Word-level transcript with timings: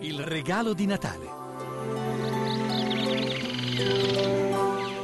Il 0.00 0.20
regalo 0.20 0.74
di 0.74 0.86
Natale. 0.86 1.28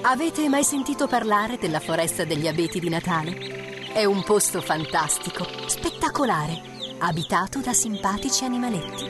Avete 0.02 0.48
mai 0.48 0.62
sentito 0.62 1.08
parlare 1.08 1.58
della 1.58 1.80
foresta 1.80 2.24
degli 2.24 2.46
abeti 2.46 2.78
di 2.78 2.88
Natale? 2.88 3.92
È 3.92 4.04
un 4.04 4.22
posto 4.22 4.60
fantastico, 4.60 5.44
spettacolare, 5.66 6.62
abitato 6.98 7.58
da 7.58 7.72
simpatici 7.72 8.44
animaletti. 8.44 9.04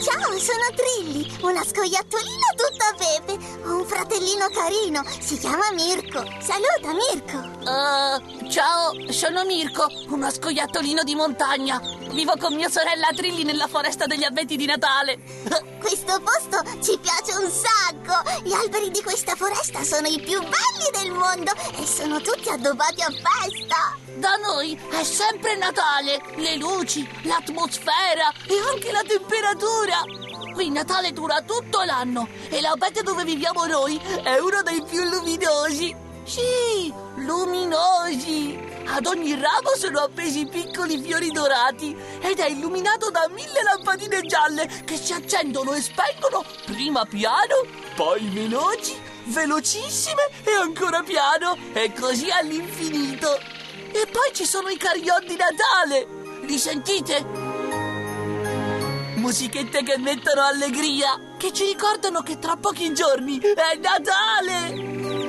Ciao, 0.00 0.36
sono 0.36 0.66
Trilli, 0.74 1.30
una 1.42 1.62
scoiattolina 1.62 2.48
tutta 2.56 2.94
pepe. 2.98 3.68
Ho 3.68 3.76
un 3.78 3.84
fratellino 3.84 4.48
carino, 4.52 5.04
si 5.20 5.38
chiama 5.38 5.70
Mirko. 5.72 6.24
Saluta, 6.40 6.92
Mirko. 6.92 7.38
Uh, 7.62 8.43
ciao, 8.54 8.94
sono 9.10 9.42
Mirko, 9.44 9.84
uno 10.10 10.30
scoiattolino 10.30 11.02
di 11.02 11.16
montagna. 11.16 11.80
Vivo 12.12 12.34
con 12.38 12.54
mia 12.54 12.68
sorella 12.68 13.08
Trilli 13.12 13.42
nella 13.42 13.66
foresta 13.66 14.06
degli 14.06 14.22
abeti 14.22 14.54
di 14.54 14.64
Natale. 14.64 15.18
Questo 15.82 16.22
posto 16.22 16.62
ci 16.80 16.96
piace 17.00 17.36
un 17.36 17.50
sacco. 17.50 18.22
Gli 18.44 18.52
alberi 18.52 18.92
di 18.92 19.02
questa 19.02 19.34
foresta 19.34 19.82
sono 19.82 20.06
i 20.06 20.20
più 20.20 20.38
belli 20.38 20.88
del 20.92 21.10
mondo 21.10 21.50
e 21.76 21.84
sono 21.84 22.20
tutti 22.20 22.48
addobbati 22.48 23.02
a 23.02 23.10
festa. 23.10 23.98
Da 24.18 24.36
noi 24.36 24.78
è 24.92 25.02
sempre 25.02 25.56
Natale, 25.56 26.22
le 26.36 26.56
luci, 26.56 27.04
l'atmosfera 27.24 28.30
e 28.46 28.54
anche 28.72 28.92
la 28.92 29.02
temperatura. 29.04 29.98
Qui 30.54 30.70
Natale 30.70 31.12
dura 31.12 31.42
tutto 31.42 31.82
l'anno 31.82 32.28
e 32.48 32.60
l'abete 32.60 33.02
dove 33.02 33.24
viviamo 33.24 33.66
noi 33.66 34.00
è 34.22 34.38
uno 34.38 34.62
dei 34.62 34.73
luminosi. 37.44 38.58
Ad 38.86 39.06
ogni 39.06 39.32
ramo 39.34 39.70
sono 39.76 40.00
appesi 40.00 40.46
piccoli 40.46 41.00
fiori 41.00 41.30
dorati 41.30 41.96
ed 42.20 42.38
è 42.38 42.48
illuminato 42.48 43.10
da 43.10 43.28
mille 43.30 43.62
lampadine 43.62 44.22
gialle 44.22 44.66
che 44.84 44.96
si 44.96 45.12
accendono 45.12 45.72
e 45.72 45.80
spengono 45.80 46.44
prima 46.66 47.04
piano, 47.04 47.66
poi 47.94 48.28
veloci, 48.28 49.00
velocissime 49.24 50.22
e 50.44 50.52
ancora 50.52 51.02
piano 51.02 51.56
e 51.72 51.92
così 51.92 52.30
all'infinito. 52.30 53.36
E 53.36 54.06
poi 54.10 54.32
ci 54.32 54.44
sono 54.44 54.68
i 54.68 54.76
carillon 54.76 55.24
di 55.26 55.36
Natale. 55.36 56.06
Li 56.42 56.58
sentite? 56.58 57.52
Musichette 59.16 59.82
che 59.82 59.96
mettono 59.98 60.42
allegria, 60.42 61.18
che 61.38 61.52
ci 61.52 61.64
ricordano 61.64 62.20
che 62.20 62.38
tra 62.38 62.56
pochi 62.56 62.92
giorni 62.92 63.38
è 63.38 63.78
Natale. 63.78 65.23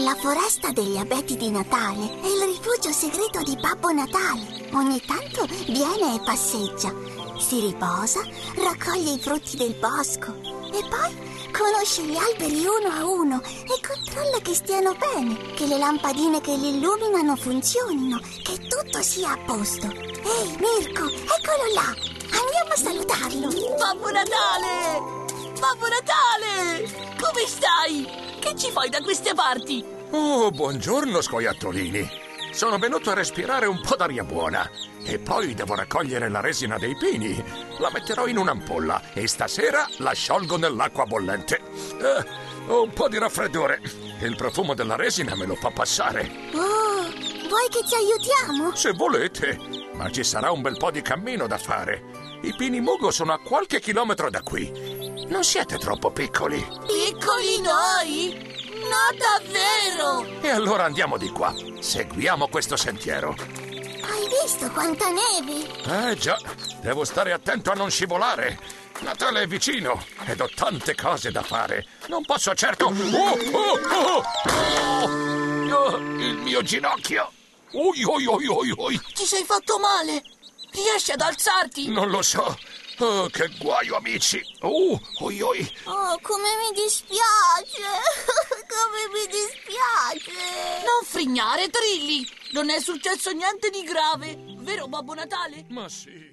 La 0.00 0.14
foresta 0.14 0.70
degli 0.70 0.96
abeti 0.96 1.36
di 1.36 1.50
Natale 1.50 2.20
è 2.22 2.26
il 2.26 2.42
rifugio 2.46 2.90
segreto 2.90 3.42
di 3.42 3.54
Babbo 3.60 3.92
Natale. 3.92 4.70
Ogni 4.72 4.98
tanto 5.04 5.46
viene 5.66 6.14
e 6.14 6.20
passeggia, 6.24 6.90
si 7.38 7.60
riposa, 7.60 8.20
raccoglie 8.56 9.12
i 9.12 9.18
frutti 9.18 9.58
del 9.58 9.74
bosco 9.74 10.34
e 10.72 10.80
poi 10.88 11.52
conosce 11.52 12.02
gli 12.04 12.16
alberi 12.16 12.64
uno 12.64 12.88
a 12.88 13.04
uno 13.04 13.42
e 13.42 13.86
controlla 13.86 14.38
che 14.40 14.54
stiano 14.54 14.94
bene, 14.94 15.36
che 15.52 15.66
le 15.66 15.76
lampadine 15.76 16.40
che 16.40 16.56
li 16.56 16.78
illuminano 16.78 17.36
funzionino, 17.36 18.20
che 18.42 18.56
tutto 18.68 19.02
sia 19.02 19.32
a 19.32 19.38
posto. 19.44 19.86
Ehi, 19.86 20.56
Mirko, 20.56 21.10
eccolo 21.10 21.74
là! 21.74 21.94
Andiamo 22.40 22.72
a 22.72 22.76
salutarlo! 22.76 23.76
Babbo 23.76 24.10
Natale! 24.10 25.19
Babbo 25.60 25.86
Natale! 25.88 26.88
Come 27.20 27.46
stai? 27.46 28.08
Che 28.40 28.56
ci 28.56 28.70
fai 28.70 28.88
da 28.88 29.02
queste 29.02 29.34
parti? 29.34 29.84
Oh, 30.10 30.50
buongiorno, 30.50 31.20
scoiattolini. 31.20 32.08
Sono 32.50 32.78
venuto 32.78 33.10
a 33.10 33.14
respirare 33.14 33.66
un 33.66 33.78
po' 33.82 33.94
d'aria 33.94 34.24
buona. 34.24 34.68
E 35.04 35.18
poi 35.18 35.54
devo 35.54 35.74
raccogliere 35.74 36.30
la 36.30 36.40
resina 36.40 36.78
dei 36.78 36.96
pini. 36.96 37.44
La 37.78 37.90
metterò 37.92 38.26
in 38.26 38.38
un'ampolla 38.38 39.12
e 39.12 39.28
stasera 39.28 39.86
la 39.98 40.12
sciolgo 40.12 40.56
nell'acqua 40.56 41.04
bollente. 41.04 41.60
Eh, 42.00 42.24
ho 42.68 42.82
un 42.82 42.92
po' 42.94 43.08
di 43.08 43.18
raffreddore. 43.18 43.82
Il 44.22 44.36
profumo 44.36 44.74
della 44.74 44.96
resina 44.96 45.36
me 45.36 45.44
lo 45.44 45.56
fa 45.56 45.70
passare. 45.70 46.48
Oh, 46.54 47.02
vuoi 47.48 47.68
che 47.68 47.84
ti 47.86 47.94
aiutiamo? 47.94 48.74
Se 48.74 48.92
volete, 48.92 49.58
ma 50.00 50.10
ci 50.10 50.24
sarà 50.24 50.50
un 50.50 50.62
bel 50.62 50.78
po' 50.78 50.90
di 50.90 51.02
cammino 51.02 51.46
da 51.46 51.58
fare. 51.58 52.38
I 52.40 52.54
pini 52.56 52.80
mugo 52.80 53.10
sono 53.10 53.34
a 53.34 53.38
qualche 53.38 53.80
chilometro 53.80 54.30
da 54.30 54.40
qui. 54.40 54.72
Non 55.28 55.44
siete 55.44 55.76
troppo 55.76 56.10
piccoli. 56.10 56.58
Piccoli 56.58 57.60
noi? 57.60 58.56
No, 58.80 59.14
davvero! 59.18 60.40
E 60.40 60.48
allora 60.48 60.84
andiamo 60.84 61.18
di 61.18 61.28
qua. 61.28 61.54
Seguiamo 61.80 62.48
questo 62.48 62.78
sentiero. 62.78 63.36
Hai 63.36 64.26
visto 64.42 64.70
quanta 64.70 65.04
neve? 65.10 66.10
Eh 66.10 66.16
già, 66.16 66.38
devo 66.80 67.04
stare 67.04 67.32
attento 67.32 67.70
a 67.70 67.74
non 67.74 67.90
scivolare. 67.90 68.58
Natale 69.00 69.42
è 69.42 69.46
vicino 69.46 70.02
ed 70.24 70.40
ho 70.40 70.48
tante 70.54 70.94
cose 70.94 71.30
da 71.30 71.42
fare. 71.42 71.84
Non 72.08 72.24
posso 72.24 72.54
certo... 72.54 72.86
Oh, 72.86 73.38
oh, 73.52 73.78
oh, 73.92 75.04
oh, 75.74 75.96
il 75.98 76.36
mio 76.36 76.62
ginocchio! 76.62 77.32
Ui, 77.72 78.02
ui, 78.04 78.26
ui, 78.26 78.46
ui, 78.46 78.74
ui. 78.76 79.00
Ti 79.14 79.24
sei 79.24 79.44
fatto 79.44 79.78
male? 79.78 80.22
Riesci 80.72 81.12
ad 81.12 81.20
alzarti? 81.20 81.88
Non 81.88 82.10
lo 82.10 82.22
so. 82.22 82.58
Oh, 82.98 83.28
che 83.28 83.48
guaio, 83.58 83.96
amici! 83.96 84.42
Oh, 84.60 85.00
oi, 85.20 85.40
oi. 85.40 85.72
Oh, 85.84 86.18
come 86.20 86.48
mi 86.58 86.82
dispiace! 86.82 87.80
come 88.68 89.08
mi 89.12 89.26
dispiace! 89.26 90.84
Non 90.84 91.04
frignare, 91.04 91.70
Trilli! 91.70 92.28
Non 92.52 92.68
è 92.68 92.78
successo 92.80 93.30
niente 93.30 93.70
di 93.70 93.84
grave, 93.84 94.36
vero 94.58 94.86
Babbo 94.86 95.14
Natale? 95.14 95.64
Ma 95.68 95.88
sì. 95.88 96.28